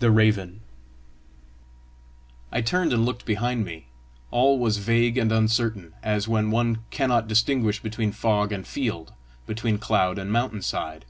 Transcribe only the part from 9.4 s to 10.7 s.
between cloud and mountain